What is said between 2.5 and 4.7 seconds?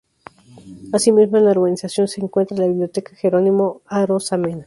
la Biblioteca Jerónimo Arozamena.